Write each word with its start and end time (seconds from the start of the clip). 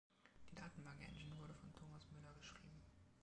Die 0.49 0.55
Datenbank-Engine 0.55 1.37
wurde 1.37 1.53
von 1.53 1.71
Thomas 1.73 2.01
Mueller 2.09 2.33
geschrieben. 2.33 2.81